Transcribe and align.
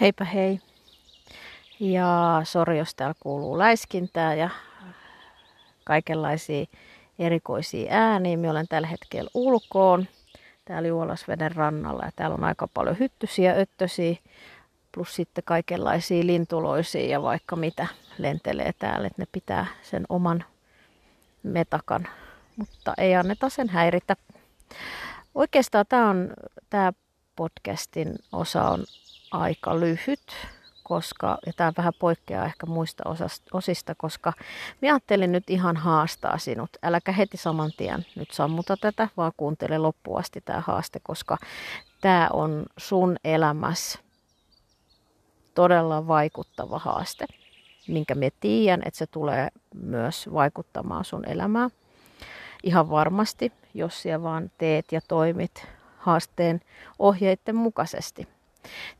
Heipä 0.00 0.24
hei. 0.24 0.60
Ja 1.80 2.40
sori, 2.44 2.78
jos 2.78 2.94
täällä 2.94 3.14
kuuluu 3.20 3.58
läiskintää 3.58 4.34
ja 4.34 4.50
kaikenlaisia 5.84 6.66
erikoisia 7.18 7.92
ääniä. 7.92 8.36
Minä 8.36 8.50
olen 8.50 8.68
tällä 8.68 8.88
hetkellä 8.88 9.30
ulkoon 9.34 10.06
täällä 10.64 10.88
Juolasveden 10.88 11.52
rannalla 11.52 12.04
ja 12.04 12.10
täällä 12.16 12.34
on 12.34 12.44
aika 12.44 12.68
paljon 12.74 12.98
hyttysiä, 12.98 13.52
öttösiä 13.52 14.16
plus 14.92 15.14
sitten 15.14 15.44
kaikenlaisia 15.44 16.26
lintuloisia 16.26 17.06
ja 17.06 17.22
vaikka 17.22 17.56
mitä 17.56 17.86
lentelee 18.18 18.72
täällä, 18.78 19.06
että 19.06 19.22
ne 19.22 19.26
pitää 19.32 19.66
sen 19.82 20.04
oman 20.08 20.44
metakan, 21.42 22.08
mutta 22.56 22.94
ei 22.98 23.14
anneta 23.14 23.48
sen 23.48 23.68
häiritä. 23.68 24.16
Oikeastaan 25.34 25.84
tämä 25.88 26.10
on 26.10 26.30
tämä 26.70 26.92
podcastin 27.36 28.14
osa 28.32 28.64
on 28.64 28.84
aika 29.32 29.80
lyhyt, 29.80 30.22
koska, 30.82 31.38
ja 31.46 31.52
tämä 31.56 31.72
vähän 31.76 31.92
poikkeaa 31.98 32.44
ehkä 32.44 32.66
muista 32.66 33.04
osista, 33.52 33.94
koska 33.94 34.32
minä 34.80 34.92
ajattelin 34.94 35.32
nyt 35.32 35.50
ihan 35.50 35.76
haastaa 35.76 36.38
sinut. 36.38 36.70
Äläkä 36.82 37.12
heti 37.12 37.36
saman 37.36 37.70
tien 37.76 38.06
nyt 38.16 38.30
sammuta 38.30 38.76
tätä, 38.76 39.08
vaan 39.16 39.32
kuuntele 39.36 39.78
loppuun 39.78 40.18
asti 40.18 40.40
tämä 40.40 40.62
haaste, 40.66 41.00
koska 41.02 41.36
tämä 42.00 42.28
on 42.32 42.66
sun 42.78 43.16
elämässä 43.24 43.98
todella 45.54 46.06
vaikuttava 46.06 46.78
haaste, 46.78 47.26
minkä 47.88 48.14
me 48.14 48.30
tiedän, 48.40 48.82
että 48.84 48.98
se 48.98 49.06
tulee 49.06 49.48
myös 49.74 50.28
vaikuttamaan 50.32 51.04
sun 51.04 51.28
elämään. 51.28 51.70
Ihan 52.62 52.90
varmasti, 52.90 53.52
jos 53.74 54.02
siellä 54.02 54.22
vaan 54.22 54.50
teet 54.58 54.92
ja 54.92 55.00
toimit 55.08 55.66
haasteen 55.98 56.60
ohjeiden 56.98 57.56
mukaisesti. 57.56 58.28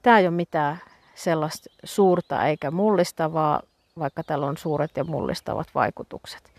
Tämä 0.03 0.19
ei 0.19 0.27
ole 0.27 0.35
mitään 0.35 0.81
sellaista 1.15 1.71
suurta 1.85 2.47
eikä 2.47 2.71
mullistavaa, 2.71 3.63
vaikka 3.99 4.23
tällä 4.23 4.47
on 4.47 4.57
suuret 4.57 4.97
ja 4.97 5.05
mullistavat 5.05 5.69
vaikutukset. 5.75 6.53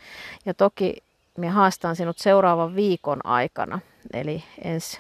Ja 0.45 0.53
toki 0.53 1.03
minä 1.37 1.51
haastan 1.51 1.95
sinut 1.95 2.17
seuraavan 2.17 2.75
viikon 2.75 3.19
aikana, 3.25 3.79
eli 4.13 4.43
ensi, 4.63 4.99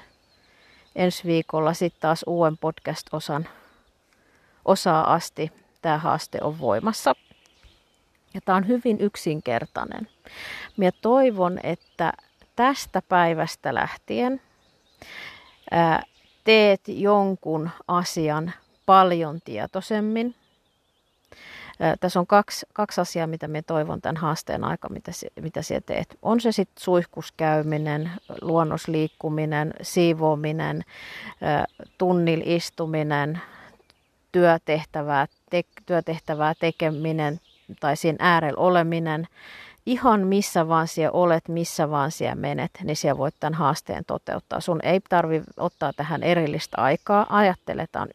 ensi 0.95 1.23
viikolla 1.23 1.73
sitten 1.73 2.01
taas 2.01 2.23
uuden 2.27 2.57
podcast-osan 2.57 3.47
osaa 4.65 5.13
asti 5.13 5.51
tämä 5.81 5.97
haaste 5.97 6.37
on 6.41 6.59
voimassa. 6.59 7.15
Ja 8.33 8.41
tämä 8.41 8.55
on 8.55 8.67
hyvin 8.67 9.01
yksinkertainen. 9.01 10.07
Minä 10.77 10.91
toivon, 11.01 11.59
että 11.63 12.13
tästä 12.55 13.01
päivästä 13.01 13.73
lähtien 13.73 14.41
ää, 15.71 16.03
teet 16.43 16.81
jonkun 16.87 17.69
asian 17.87 18.53
paljon 18.85 19.39
tietoisemmin. 19.45 20.35
Tässä 21.99 22.19
on 22.19 22.27
kaksi, 22.27 22.65
kaksi 22.73 23.01
asiaa, 23.01 23.27
mitä 23.27 23.47
minä 23.47 23.61
toivon 23.61 24.01
tämän 24.01 24.17
haasteen 24.17 24.63
aika, 24.63 24.89
mitä, 24.89 25.11
mitä 25.41 25.61
sinä 25.61 25.81
teet. 25.81 26.17
On 26.21 26.41
se 26.41 26.51
sitten 26.51 26.83
suihkuskäyminen, 26.83 28.11
luonnosliikkuminen, 28.41 29.73
siivoaminen, 29.81 30.83
tunnil 31.97 32.41
istuminen, 32.45 33.41
työtehtävää, 34.31 35.27
te, 35.49 35.63
työtehtävää 35.85 36.53
tekeminen 36.59 37.39
tai 37.79 37.97
siinä 37.97 38.17
äärellä 38.19 38.59
oleminen, 38.59 39.27
ihan 39.85 40.27
missä 40.27 40.67
vaan 40.67 40.87
siellä 40.87 41.11
olet, 41.11 41.47
missä 41.47 41.89
vaan 41.89 42.11
siellä 42.11 42.35
menet, 42.35 42.71
niin 42.83 42.95
siellä 42.95 43.17
voit 43.17 43.35
tämän 43.39 43.53
haasteen 43.53 44.05
toteuttaa. 44.05 44.59
Sun 44.59 44.79
ei 44.83 44.99
tarvi 45.09 45.41
ottaa 45.57 45.93
tähän 45.93 46.23
erillistä 46.23 46.81
aikaa. 46.81 47.25
Ajatteletaan 47.29 48.09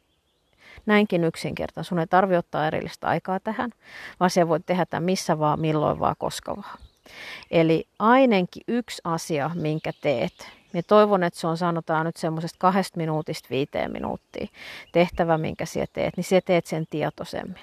näinkin 0.87 1.25
yksinkertainen. 1.25 1.85
Sun 1.85 1.99
ei 1.99 2.07
tarvi 2.07 2.37
ottaa 2.37 2.67
erillistä 2.67 3.09
aikaa 3.09 3.41
tähän, 3.41 3.71
vaan 4.21 4.31
siellä 4.31 4.49
voit 4.49 4.67
tehdä 4.67 4.87
tämän 4.87 5.05
missä 5.05 5.39
vaan, 5.39 5.61
milloin 5.61 6.01
vaan, 6.01 6.17
koska 6.19 6.57
vaan. 6.57 6.79
Eli 7.51 7.85
ainakin 7.99 8.63
yksi 8.69 9.03
asia, 9.05 9.51
minkä 9.55 9.93
teet, 10.01 10.33
niin 10.73 10.85
toivon, 10.87 11.23
että 11.23 11.41
se 11.41 11.47
on 11.47 11.57
sanotaan 11.57 12.07
nyt 12.07 12.17
semmoisesta 12.17 12.57
kahdesta 12.59 12.97
minuutista 12.97 13.49
viiteen 13.51 13.93
minuuttia 13.93 14.47
tehtävä, 14.93 15.39
minkä 15.39 15.67
sä 15.67 15.85
teet, 15.93 16.17
niin 16.17 16.25
sä 16.25 16.41
teet 16.45 16.67
sen 16.67 16.87
tietoisemmin. 16.91 17.63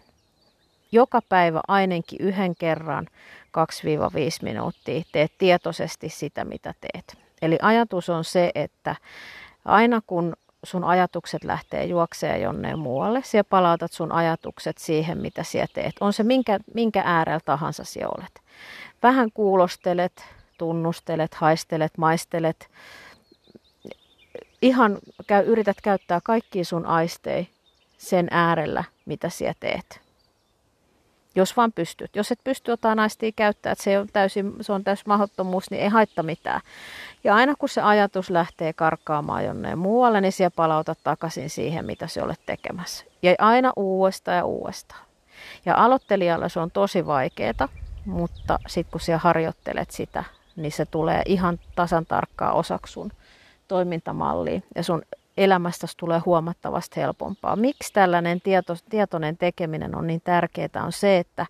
Joka 0.91 1.21
päivä 1.29 1.61
ainakin 1.67 2.19
yhden 2.21 2.55
kerran 2.55 3.07
2-5 3.57 3.59
minuuttia 4.41 5.03
teet 5.11 5.31
tietoisesti 5.37 6.09
sitä, 6.09 6.45
mitä 6.45 6.73
teet. 6.81 7.17
Eli 7.41 7.57
ajatus 7.61 8.09
on 8.09 8.23
se, 8.23 8.51
että 8.55 8.95
aina 9.65 10.01
kun 10.07 10.33
sun 10.63 10.83
ajatukset 10.83 11.43
lähtee 11.43 11.85
juokseen 11.85 12.41
jonne 12.41 12.75
muualle, 12.75 13.21
sä 13.23 13.43
palautat 13.43 13.91
sun 13.91 14.11
ajatukset 14.11 14.77
siihen, 14.77 15.17
mitä 15.17 15.43
sä 15.43 15.65
teet. 15.73 15.95
On 15.99 16.13
se 16.13 16.23
minkä, 16.23 16.59
minkä 16.73 17.01
äärellä 17.05 17.39
tahansa 17.45 17.83
sä 17.83 17.99
olet. 18.17 18.41
Vähän 19.03 19.31
kuulostelet, 19.33 20.25
tunnustelet, 20.57 21.33
haistelet, 21.33 21.97
maistelet. 21.97 22.69
Ihan 24.61 24.97
käy, 25.27 25.45
yrität 25.45 25.81
käyttää 25.81 26.19
kaikki 26.23 26.63
sun 26.63 26.85
aisteja 26.85 27.45
sen 27.97 28.27
äärellä, 28.31 28.83
mitä 29.05 29.29
sä 29.29 29.53
teet. 29.59 30.04
Jos 31.35 31.57
vaan 31.57 31.71
pystyt. 31.71 32.15
Jos 32.15 32.31
et 32.31 32.39
pysty 32.43 32.71
jotain 32.71 32.99
aistia 32.99 33.31
käyttää, 33.35 33.71
että 33.71 33.83
se 33.83 33.99
on 33.99 34.07
täysin, 34.13 34.53
se 34.61 34.73
on 34.73 34.83
täysin 34.83 35.03
mahdottomuus, 35.07 35.71
niin 35.71 35.81
ei 35.81 35.89
haittaa 35.89 36.23
mitään. 36.23 36.61
Ja 37.23 37.35
aina 37.35 37.53
kun 37.59 37.69
se 37.69 37.81
ajatus 37.81 38.29
lähtee 38.29 38.73
karkaamaan 38.73 39.45
jonneen 39.45 39.77
muualle, 39.77 40.21
niin 40.21 40.31
siellä 40.31 40.55
palautat 40.55 40.99
takaisin 41.03 41.49
siihen, 41.49 41.85
mitä 41.85 42.07
se 42.07 42.23
olet 42.23 42.39
tekemässä. 42.45 43.05
Ja 43.21 43.35
aina 43.39 43.73
uudestaan 43.75 44.37
ja 44.37 44.45
uudestaan. 44.45 45.05
Ja 45.65 45.75
aloittelijalle 45.75 46.49
se 46.49 46.59
on 46.59 46.71
tosi 46.71 47.05
vaikeaa, 47.05 47.69
mutta 48.05 48.59
sitten 48.67 48.91
kun 48.91 49.01
siellä 49.01 49.19
harjoittelet 49.23 49.91
sitä, 49.91 50.23
niin 50.55 50.71
se 50.71 50.85
tulee 50.85 51.21
ihan 51.25 51.59
tasan 51.75 52.05
tarkkaa 52.05 52.53
osaksi 52.53 52.93
sun 52.93 53.11
toimintamalliin 53.67 54.63
ja 54.75 54.83
sun 54.83 55.01
elämästäsi 55.37 55.97
tulee 55.97 56.19
huomattavasti 56.25 57.01
helpompaa. 57.01 57.55
Miksi 57.55 57.93
tällainen 57.93 58.41
tieto, 58.41 58.75
tietoinen 58.89 59.37
tekeminen 59.37 59.95
on 59.95 60.07
niin 60.07 60.21
tärkeää 60.23 60.83
on 60.85 60.91
se, 60.91 61.17
että 61.17 61.45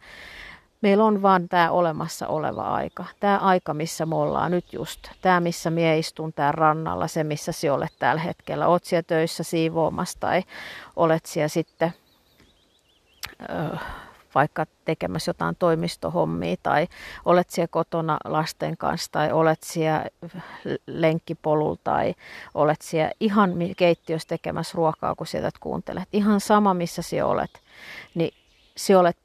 meillä 0.82 1.04
on 1.04 1.22
vaan 1.22 1.50
tämä 1.50 1.72
olemassa 1.72 2.28
oleva 2.28 2.62
aika. 2.62 3.06
Tämä 3.20 3.38
aika, 3.38 3.74
missä 3.74 4.06
me 4.06 4.16
ollaan 4.16 4.52
nyt 4.52 4.74
just. 4.74 5.00
Tämä, 5.22 5.40
missä 5.40 5.70
mie 5.70 5.98
istun 5.98 6.34
tää 6.34 6.52
rannalla, 6.52 7.08
se 7.08 7.24
missä 7.24 7.52
sinä 7.52 7.74
olet 7.74 7.94
tällä 8.00 8.22
hetkellä. 8.22 8.68
Olet 8.68 8.84
siellä 8.84 9.04
töissä 9.04 9.44
siivoamassa 9.44 10.20
tai 10.20 10.44
olet 10.96 11.26
siellä 11.26 11.48
sitten... 11.48 11.94
Öö, 13.50 13.78
vaikka 14.36 14.66
tekemässä 14.86 15.30
jotain 15.30 15.56
toimistohommia 15.60 16.56
tai 16.64 16.88
olet 17.26 17.50
siellä 17.50 17.68
kotona 17.72 18.18
lasten 18.26 18.78
kanssa 18.78 19.12
tai 19.12 19.32
olet 19.32 19.64
siellä 19.64 20.06
lenkkipolulla 20.88 21.80
tai 21.84 22.16
olet 22.54 22.82
siellä 22.82 23.12
ihan 23.20 23.54
keittiössä 23.78 24.28
tekemässä 24.28 24.76
ruokaa, 24.76 25.16
kun 25.16 25.28
sieltä 25.28 25.50
kuuntelet. 25.60 26.10
Ihan 26.14 26.40
sama, 26.40 26.74
missä 26.74 27.02
sinä 27.02 27.26
olet, 27.26 27.62
niin 28.16 28.34
sinä 28.78 29.00
olet 29.00 29.18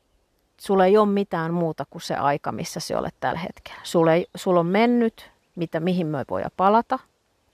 sulla 0.61 0.87
ei 0.87 0.97
ole 0.97 1.09
mitään 1.09 1.55
muuta 1.55 1.85
kuin 1.91 2.03
se 2.03 2.15
aika, 2.15 2.53
missä 2.53 2.81
sinä 2.81 2.99
olet 2.99 3.15
tällä 3.21 3.39
hetkellä. 3.39 3.81
Sulla, 3.83 4.15
ei, 4.15 4.27
sulla 4.35 4.61
on 4.61 4.67
mennyt, 4.67 5.31
mitä, 5.57 5.81
mihin 5.81 6.07
me 6.07 6.25
voi 6.31 6.43
palata, 6.57 6.99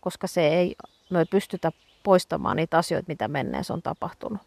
koska 0.01 0.27
se 0.27 0.49
ei, 0.49 0.77
me 1.11 1.19
ei 1.19 1.25
pystytä 1.25 1.73
poistamaan 2.03 2.57
niitä 2.57 2.79
asioita, 2.79 3.09
mitä 3.09 3.29
menneessä 3.29 3.75
on 3.75 3.83
tapahtunut 3.83 4.41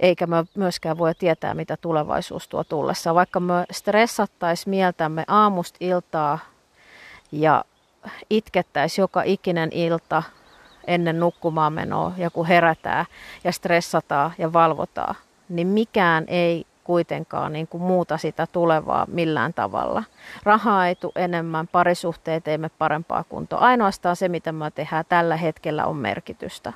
eikä 0.00 0.26
me 0.26 0.44
myöskään 0.54 0.98
voi 0.98 1.14
tietää, 1.14 1.54
mitä 1.54 1.76
tulevaisuus 1.76 2.48
tuo 2.48 2.64
tullessa. 2.64 3.14
Vaikka 3.14 3.40
me 3.40 3.64
stressattaisiin 3.70 4.70
mieltämme 4.70 5.24
aamusta 5.28 5.76
iltaa 5.80 6.38
ja 7.32 7.64
itkettäisiin 8.30 9.02
joka 9.02 9.22
ikinen 9.22 9.70
ilta 9.72 10.22
ennen 10.86 11.20
nukkumaan 11.20 11.72
menoa 11.72 12.12
ja 12.16 12.30
kun 12.30 12.46
herätään 12.46 13.06
ja 13.44 13.52
stressataan 13.52 14.32
ja 14.38 14.52
valvotaan, 14.52 15.14
niin 15.48 15.66
mikään 15.66 16.24
ei 16.26 16.66
kuitenkaan 16.84 17.52
niin 17.52 17.68
kuin 17.68 17.82
muuta 17.82 18.18
sitä 18.18 18.46
tulevaa 18.46 19.06
millään 19.08 19.54
tavalla. 19.54 20.02
Rahaa 20.42 20.86
ei 20.86 20.94
tule 20.94 21.12
enemmän, 21.16 21.68
parisuhteet 21.68 22.48
ei 22.48 22.58
me 22.58 22.68
parempaa 22.68 23.24
kuntoa. 23.24 23.58
Ainoastaan 23.58 24.16
se, 24.16 24.28
mitä 24.28 24.52
me 24.52 24.70
tehdään 24.70 25.04
tällä 25.08 25.36
hetkellä, 25.36 25.86
on 25.86 25.96
merkitystä. 25.96 26.72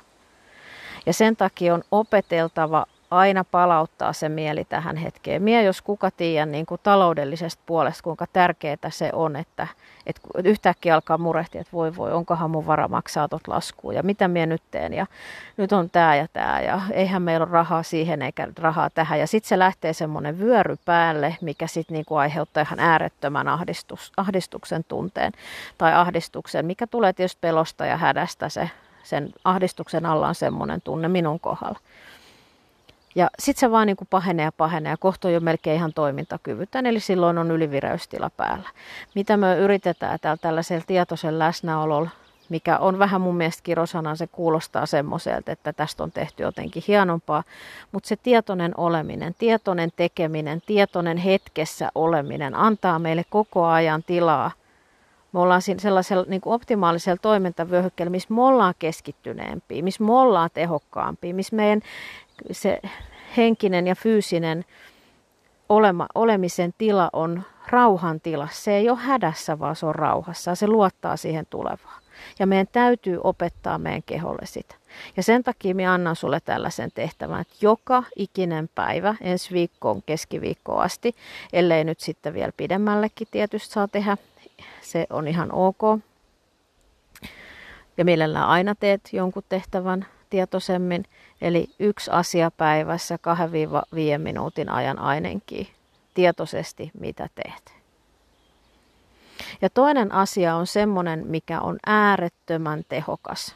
Ja 1.05 1.13
sen 1.13 1.35
takia 1.35 1.73
on 1.73 1.83
opeteltava 1.91 2.85
aina 3.13 3.43
palauttaa 3.43 4.13
se 4.13 4.29
mieli 4.29 4.65
tähän 4.65 4.95
hetkeen. 4.95 5.41
Mie 5.41 5.63
jos 5.63 5.81
kuka 5.81 6.11
tiedän 6.11 6.51
niin 6.51 6.65
kuin 6.65 6.81
taloudellisesta 6.83 7.63
puolesta, 7.65 8.03
kuinka 8.03 8.25
tärkeää 8.33 8.89
se 8.89 9.09
on, 9.13 9.35
että, 9.35 9.67
että 10.05 10.21
yhtäkkiä 10.43 10.95
alkaa 10.95 11.17
murehtia, 11.17 11.61
että 11.61 11.73
voi 11.73 11.95
voi, 11.95 12.11
onkohan 12.11 12.51
mun 12.51 12.67
vara 12.67 12.87
maksaa 12.87 13.27
tot 13.27 13.47
laskuun 13.47 13.95
ja 13.95 14.03
mitä 14.03 14.27
mie 14.27 14.45
nyt 14.45 14.61
teen 14.71 14.93
ja 14.93 15.05
nyt 15.57 15.71
on 15.71 15.89
tämä 15.89 16.15
ja 16.15 16.27
tämä 16.33 16.61
ja 16.61 16.81
eihän 16.91 17.21
meillä 17.21 17.43
ole 17.43 17.51
rahaa 17.51 17.83
siihen 17.83 18.21
eikä 18.21 18.47
rahaa 18.59 18.89
tähän. 18.89 19.19
Ja 19.19 19.27
sitten 19.27 19.49
se 19.49 19.59
lähtee 19.59 19.93
semmoinen 19.93 20.39
vyöry 20.39 20.75
päälle, 20.85 21.37
mikä 21.41 21.67
sitten 21.67 21.95
niin 21.95 22.17
aiheuttaa 22.17 22.63
ihan 22.63 22.79
äärettömän 22.79 23.47
ahdistus, 23.47 24.11
ahdistuksen 24.17 24.83
tunteen 24.87 25.31
tai 25.77 25.93
ahdistuksen, 25.93 26.65
mikä 26.65 26.87
tulee 26.87 27.13
tietysti 27.13 27.37
pelosta 27.41 27.85
ja 27.85 27.97
hädästä 27.97 28.49
se 28.49 28.69
sen 29.03 29.33
ahdistuksen 29.43 30.05
alla 30.05 30.27
on 30.27 30.35
semmoinen 30.35 30.81
tunne 30.81 31.07
minun 31.07 31.39
kohdalla. 31.39 31.79
Ja 33.15 33.29
sitten 33.39 33.59
se 33.59 33.71
vaan 33.71 33.87
niin 33.87 33.97
kuin 33.97 34.07
pahenee 34.09 34.43
ja 34.43 34.51
pahenee 34.51 34.89
ja 34.89 34.97
kohta 34.97 35.27
on 35.27 35.33
jo 35.33 35.39
melkein 35.39 35.75
ihan 35.75 35.93
toimintakyvytön, 35.93 36.85
eli 36.85 36.99
silloin 36.99 37.37
on 37.37 37.51
ylivireystila 37.51 38.29
päällä. 38.29 38.69
Mitä 39.15 39.37
me 39.37 39.57
yritetään 39.57 40.19
täällä 40.21 40.37
tällaisella 40.41 40.83
tietoisen 40.87 41.39
läsnäololla, 41.39 42.09
mikä 42.49 42.77
on 42.77 42.99
vähän 42.99 43.21
mun 43.21 43.35
mielestä 43.35 43.63
kirosana, 43.63 44.15
se 44.15 44.27
kuulostaa 44.27 44.85
semmoiselta, 44.85 45.51
että 45.51 45.73
tästä 45.73 46.03
on 46.03 46.11
tehty 46.11 46.43
jotenkin 46.43 46.83
hienompaa, 46.87 47.43
mutta 47.91 48.07
se 48.07 48.15
tietoinen 48.15 48.71
oleminen, 48.77 49.35
tietoinen 49.39 49.89
tekeminen, 49.95 50.61
tietoinen 50.65 51.17
hetkessä 51.17 51.89
oleminen 51.95 52.55
antaa 52.55 52.99
meille 52.99 53.23
koko 53.29 53.65
ajan 53.65 54.03
tilaa 54.03 54.51
me 55.33 55.39
ollaan 55.39 55.61
sellaisella 55.61 56.25
niin 56.27 56.41
kuin 56.41 56.53
optimaalisella 56.53 57.17
toimintavyöhykkeellä, 57.21 58.11
missä 58.11 58.33
me 58.33 58.41
ollaan 58.41 58.73
keskittyneempiä, 58.79 59.83
missä 59.83 60.03
me 60.03 60.13
ollaan 60.13 60.49
tehokkaampia, 60.53 61.33
missä 61.33 61.55
meidän 61.55 61.81
se 62.51 62.81
henkinen 63.37 63.87
ja 63.87 63.95
fyysinen 63.95 64.65
olema, 65.69 66.07
olemisen 66.15 66.73
tila 66.77 67.09
on 67.13 67.43
rauhan 67.67 68.21
tila. 68.21 68.47
Se 68.51 68.75
ei 68.75 68.89
ole 68.89 68.97
hädässä, 68.97 69.59
vaan 69.59 69.75
se 69.75 69.85
on 69.85 69.95
rauhassa. 69.95 70.55
Se 70.55 70.67
luottaa 70.67 71.17
siihen 71.17 71.45
tulevaan. 71.49 72.03
Ja 72.39 72.47
meidän 72.47 72.67
täytyy 72.71 73.19
opettaa 73.23 73.77
meidän 73.77 74.03
keholle 74.03 74.45
sitä. 74.45 74.75
Ja 75.17 75.23
sen 75.23 75.43
takia 75.43 75.75
minä 75.75 75.93
annan 75.93 76.15
sulle 76.15 76.39
tällaisen 76.39 76.91
tehtävän, 76.95 77.41
että 77.41 77.55
joka 77.61 78.03
ikinen 78.15 78.69
päivä, 78.75 79.15
ensi 79.21 79.53
viikkoon 79.53 80.03
keskiviikkoon 80.05 80.81
asti, 80.81 81.15
ellei 81.53 81.83
nyt 81.83 81.99
sitten 81.99 82.33
vielä 82.33 82.51
pidemmällekin 82.57 83.27
tietysti 83.31 83.73
saa 83.73 83.87
tehdä, 83.87 84.17
se 84.81 85.07
on 85.09 85.27
ihan 85.27 85.51
ok. 85.51 85.81
Ja 87.97 88.05
mielellään 88.05 88.47
aina 88.47 88.75
teet 88.75 89.01
jonkun 89.11 89.43
tehtävän 89.49 90.05
tietoisemmin, 90.33 91.05
eli 91.41 91.69
yksi 91.79 92.11
asia 92.11 92.51
päivässä 92.51 93.19
2-5 94.15 94.17
minuutin 94.17 94.69
ajan 94.69 94.99
ainakin 94.99 95.67
tietoisesti, 96.13 96.91
mitä 96.99 97.29
teet. 97.35 97.73
Ja 99.61 99.69
toinen 99.69 100.11
asia 100.11 100.55
on 100.55 100.67
semmoinen, 100.67 101.27
mikä 101.27 101.61
on 101.61 101.77
äärettömän 101.85 102.83
tehokas 102.89 103.55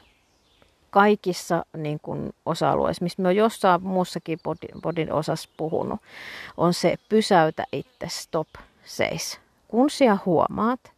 kaikissa 0.89 1.65
niin 1.77 1.99
kuin, 2.01 2.33
osa-alueissa, 2.45 3.03
mistä 3.03 3.21
me 3.21 3.27
on 3.27 3.35
jossain 3.35 3.83
muussakin 3.83 4.39
bodin, 4.43 4.81
bodin 4.81 5.13
osassa 5.13 5.49
puhunut, 5.57 5.99
on 6.57 6.73
se 6.73 6.95
pysäytä 7.09 7.63
itse, 7.71 8.07
stop, 8.07 8.47
seis. 8.85 9.39
Kun 9.67 9.89
sinä 9.89 10.17
huomaat, 10.25 10.91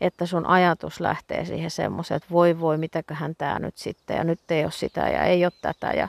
että 0.00 0.26
sun 0.26 0.46
ajatus 0.46 1.00
lähtee 1.00 1.44
siihen 1.44 1.70
semmoiseen, 1.70 2.16
että 2.16 2.28
voi 2.30 2.60
voi, 2.60 2.78
mitäköhän 2.78 3.34
tämä 3.38 3.58
nyt 3.58 3.78
sitten, 3.78 4.16
ja 4.16 4.24
nyt 4.24 4.50
ei 4.50 4.64
ole 4.64 4.70
sitä 4.70 5.08
ja 5.08 5.24
ei 5.24 5.44
ole 5.44 5.52
tätä, 5.62 5.92
ja 5.92 6.08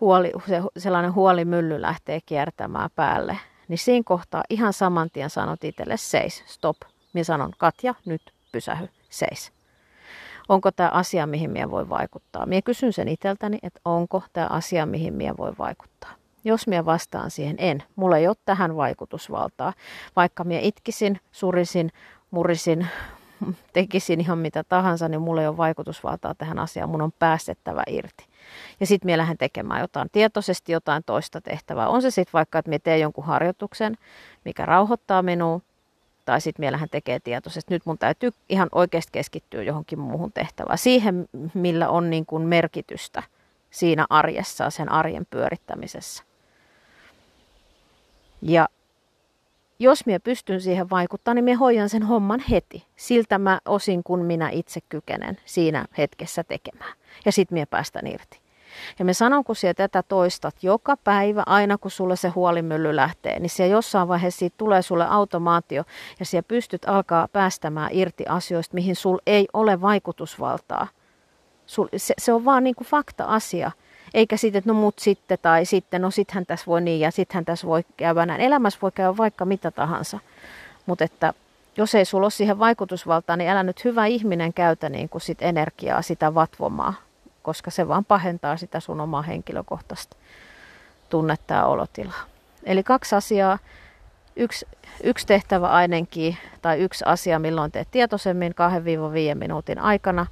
huoli, 0.00 0.32
se, 0.48 0.62
sellainen 0.78 1.14
huolimylly 1.14 1.82
lähtee 1.82 2.20
kiertämään 2.26 2.90
päälle, 2.96 3.38
niin 3.68 3.78
siinä 3.78 4.02
kohtaa 4.04 4.42
ihan 4.50 4.72
saman 4.72 5.10
tien 5.10 5.30
sanot 5.30 5.64
itselle 5.64 5.96
seis, 5.96 6.44
stop. 6.46 6.76
Minä 7.12 7.24
sanon, 7.24 7.52
Katja, 7.58 7.94
nyt 8.04 8.22
pysähy, 8.52 8.88
seis. 9.10 9.52
Onko 10.48 10.70
tämä 10.70 10.88
asia, 10.88 11.26
mihin 11.26 11.50
minä 11.50 11.70
voi 11.70 11.88
vaikuttaa? 11.88 12.46
Minä 12.46 12.62
kysyn 12.62 12.92
sen 12.92 13.08
itseltäni, 13.08 13.58
että 13.62 13.80
onko 13.84 14.22
tämä 14.32 14.46
asia, 14.50 14.86
mihin 14.86 15.14
minä 15.14 15.34
voi 15.38 15.52
vaikuttaa. 15.58 16.12
Jos 16.44 16.66
minä 16.66 16.84
vastaan 16.84 17.30
siihen, 17.30 17.56
en. 17.58 17.82
Mulla 17.96 18.16
ei 18.16 18.28
ole 18.28 18.36
tähän 18.44 18.76
vaikutusvaltaa. 18.76 19.72
Vaikka 20.16 20.44
minä 20.44 20.60
itkisin, 20.60 21.20
surisin, 21.32 21.92
murisin, 22.30 22.86
tekisin 23.72 24.20
ihan 24.20 24.38
mitä 24.38 24.64
tahansa, 24.64 25.08
niin 25.08 25.20
mulla 25.20 25.40
ei 25.40 25.48
ole 25.48 25.56
vaikutusvaltaa 25.56 26.34
tähän 26.34 26.58
asiaan. 26.58 26.90
Mun 26.90 27.02
on 27.02 27.12
päästettävä 27.18 27.82
irti. 27.86 28.26
Ja 28.80 28.86
sitten 28.86 29.06
minä 29.06 29.18
lähden 29.18 29.38
tekemään 29.38 29.80
jotain 29.80 30.08
tietoisesti 30.12 30.72
jotain 30.72 31.02
toista 31.06 31.40
tehtävää. 31.40 31.88
On 31.88 32.02
se 32.02 32.10
sitten 32.10 32.32
vaikka, 32.32 32.58
että 32.58 32.68
minä 32.68 32.78
teen 32.78 33.00
jonkun 33.00 33.24
harjoituksen, 33.24 33.98
mikä 34.44 34.66
rauhoittaa 34.66 35.22
minua, 35.22 35.60
tai 36.24 36.40
sitten 36.40 36.62
minä 36.62 36.72
lähden 36.72 36.88
tekemään 36.90 37.20
tietoisesti. 37.24 37.74
Nyt 37.74 37.86
mun 37.86 37.98
täytyy 37.98 38.30
ihan 38.48 38.68
oikeasti 38.72 39.12
keskittyä 39.12 39.62
johonkin 39.62 39.98
muuhun 39.98 40.32
tehtävään. 40.32 40.78
Siihen, 40.78 41.28
millä 41.54 41.88
on 41.88 42.10
niin 42.10 42.26
kuin 42.26 42.42
merkitystä 42.42 43.22
siinä 43.70 44.06
arjessa, 44.10 44.70
sen 44.70 44.92
arjen 44.92 45.26
pyörittämisessä. 45.30 46.24
Ja 48.42 48.68
jos 49.78 50.06
minä 50.06 50.20
pystyn 50.20 50.60
siihen 50.60 50.90
vaikuttamaan, 50.90 51.36
niin 51.36 51.44
minä 51.44 51.58
hoidan 51.58 51.88
sen 51.88 52.02
homman 52.02 52.40
heti. 52.50 52.86
Siltä 52.96 53.38
mä 53.38 53.60
osin, 53.64 54.02
kun 54.04 54.24
minä 54.24 54.50
itse 54.50 54.80
kykenen 54.88 55.36
siinä 55.44 55.84
hetkessä 55.98 56.44
tekemään. 56.44 56.92
Ja 57.24 57.32
sitten 57.32 57.56
minä 57.56 57.66
päästän 57.66 58.06
irti. 58.06 58.44
Ja 58.98 59.04
me 59.04 59.14
sanon, 59.14 59.44
kun 59.44 59.56
sinä 59.56 59.74
tätä 59.74 60.02
toistat 60.02 60.62
joka 60.62 60.96
päivä, 60.96 61.42
aina 61.46 61.78
kun 61.78 61.90
sulle 61.90 62.16
se 62.16 62.28
huolimylly 62.28 62.96
lähtee, 62.96 63.40
niin 63.40 63.50
siellä 63.50 63.72
jossain 63.72 64.08
vaiheessa 64.08 64.38
siitä 64.38 64.54
tulee 64.58 64.82
sulle 64.82 65.06
automaatio 65.08 65.84
ja 66.18 66.24
siellä 66.24 66.46
pystyt 66.48 66.88
alkaa 66.88 67.28
päästämään 67.28 67.90
irti 67.92 68.24
asioista, 68.28 68.74
mihin 68.74 68.96
sul 68.96 69.18
ei 69.26 69.46
ole 69.52 69.80
vaikutusvaltaa. 69.80 70.86
Sul, 71.66 71.88
se, 71.96 72.14
se 72.18 72.32
on 72.32 72.44
vaan 72.44 72.64
niin 72.64 72.74
kuin 72.74 72.88
fakta-asia. 72.88 73.70
Eikä 74.14 74.36
sitten, 74.36 74.58
että 74.58 74.70
no 74.70 74.74
mut 74.74 74.98
sitten 74.98 75.38
tai 75.42 75.64
sitten, 75.64 76.02
no 76.02 76.10
sittenhän 76.10 76.46
tässä 76.46 76.66
voi 76.66 76.80
niin 76.80 77.00
ja 77.00 77.10
sittenhän 77.10 77.44
tässä 77.44 77.66
voi 77.66 77.84
käydä 77.96 78.26
näin. 78.26 78.40
Elämässä 78.40 78.78
voi 78.82 78.92
käydä 78.92 79.16
vaikka 79.16 79.44
mitä 79.44 79.70
tahansa. 79.70 80.18
Mutta 80.86 81.04
että 81.04 81.34
jos 81.76 81.94
ei 81.94 82.04
sulla 82.04 82.24
ole 82.24 82.30
siihen 82.30 82.58
vaikutusvaltaa, 82.58 83.36
niin 83.36 83.50
älä 83.50 83.62
nyt 83.62 83.84
hyvä 83.84 84.06
ihminen 84.06 84.52
käytä 84.52 84.88
niin 84.88 85.08
kuin 85.08 85.22
sit 85.22 85.42
energiaa 85.42 86.02
sitä 86.02 86.34
vatvomaa, 86.34 86.94
koska 87.42 87.70
se 87.70 87.88
vaan 87.88 88.04
pahentaa 88.04 88.56
sitä 88.56 88.80
sun 88.80 89.00
omaa 89.00 89.22
henkilökohtaista 89.22 90.16
tunnetta 91.10 91.54
ja 91.54 91.66
olotilaa. 91.66 92.24
Eli 92.64 92.82
kaksi 92.82 93.14
asiaa. 93.14 93.58
Yksi, 94.36 94.66
yksi 95.02 95.26
tehtävä 95.26 95.68
ainakin 95.68 96.36
tai 96.62 96.78
yksi 96.78 97.04
asia, 97.06 97.38
milloin 97.38 97.72
teet 97.72 97.88
tietoisemmin 97.90 98.54
2-5 99.32 99.34
minuutin 99.34 99.78
aikana. 99.78 100.26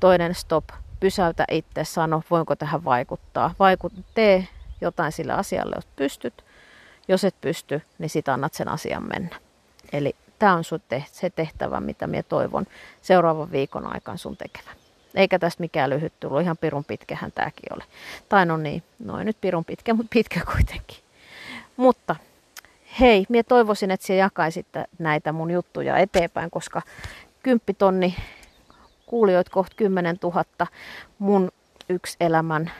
Toinen 0.00 0.34
stop, 0.34 0.64
pysäytä 1.00 1.44
itse, 1.50 1.84
sano, 1.84 2.22
voinko 2.30 2.56
tähän 2.56 2.84
vaikuttaa. 2.84 3.54
Vaikut, 3.58 3.92
tee 4.14 4.48
jotain 4.80 5.12
sille 5.12 5.32
asialle, 5.32 5.74
jos 5.76 5.86
pystyt. 5.96 6.44
Jos 7.08 7.24
et 7.24 7.34
pysty, 7.40 7.82
niin 7.98 8.10
sit 8.10 8.28
annat 8.28 8.54
sen 8.54 8.68
asian 8.68 9.08
mennä. 9.08 9.36
Eli 9.92 10.16
tämä 10.38 10.54
on 10.54 10.64
sun 10.64 10.80
te- 10.88 11.04
se 11.12 11.30
tehtävä, 11.30 11.80
mitä 11.80 12.06
minä 12.06 12.22
toivon 12.22 12.66
seuraavan 13.02 13.52
viikon 13.52 13.94
aikana 13.94 14.18
sun 14.18 14.36
tekevän. 14.36 14.74
Eikä 15.14 15.38
tästä 15.38 15.60
mikään 15.60 15.90
lyhyt 15.90 16.12
tullut, 16.20 16.42
ihan 16.42 16.56
pirun 16.56 16.84
pitkähän 16.84 17.32
tämäkin 17.32 17.74
oli. 17.74 17.84
Tai 18.28 18.46
no 18.46 18.56
niin, 18.56 18.82
noin 18.98 19.26
nyt 19.26 19.36
pirun 19.40 19.64
pitkä, 19.64 19.94
mutta 19.94 20.10
pitkä 20.14 20.40
kuitenkin. 20.54 20.98
Mutta 21.76 22.16
hei, 23.00 23.26
minä 23.28 23.42
toivoisin, 23.42 23.90
että 23.90 24.06
sinä 24.06 24.18
jakaisit 24.18 24.66
näitä 24.98 25.32
mun 25.32 25.50
juttuja 25.50 25.96
eteenpäin, 25.98 26.50
koska 26.50 26.82
kymppitonni 27.42 28.16
kuulijoit 29.08 29.48
kohta 29.48 29.76
10 29.76 30.16
000. 30.22 30.44
Mun 31.18 31.50
yksi 31.88 32.16
elämän 32.20 32.70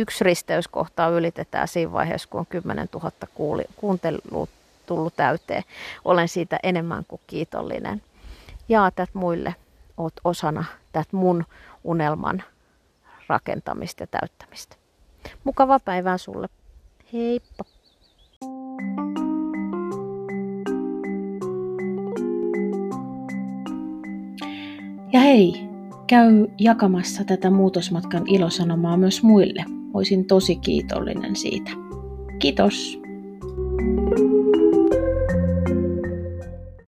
yksi 0.00 0.24
risteyskohtaa 0.24 1.08
ylitetään 1.08 1.68
siinä 1.68 1.92
vaiheessa, 1.92 2.28
kun 2.28 2.40
on 2.40 2.46
10 2.46 2.88
000 2.94 3.10
kuuli, 3.34 3.64
kuuntelua 3.76 4.46
tullut 4.86 5.16
täyteen. 5.16 5.62
Olen 6.04 6.28
siitä 6.28 6.58
enemmän 6.62 7.04
kuin 7.08 7.20
kiitollinen. 7.26 8.02
Jaa 8.68 8.90
tätä 8.90 9.12
muille. 9.14 9.54
Oot 9.96 10.12
osana 10.24 10.64
tätä 10.92 11.08
mun 11.16 11.44
unelman 11.84 12.42
rakentamista 13.28 14.02
ja 14.02 14.06
täyttämistä. 14.06 14.76
Mukavaa 15.44 15.80
päivää 15.80 16.18
sulle. 16.18 16.48
Heippa! 17.12 17.64
Ja 25.12 25.20
hei, 25.20 25.68
käy 26.06 26.46
jakamassa 26.58 27.24
tätä 27.24 27.50
muutosmatkan 27.50 28.26
ilosanomaa 28.26 28.96
myös 28.96 29.22
muille. 29.22 29.64
Olisin 29.94 30.24
tosi 30.26 30.56
kiitollinen 30.56 31.36
siitä. 31.36 31.70
Kiitos! 32.38 32.99